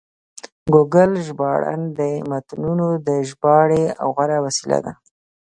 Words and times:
ګوګل 0.73 1.11
ژباړن 1.25 1.81
د 1.99 2.01
متنونو 2.29 2.87
د 3.07 3.09
ژباړې 3.29 3.83
غوره 4.13 4.37
وسیله 4.45 4.77
ده. 4.85 4.93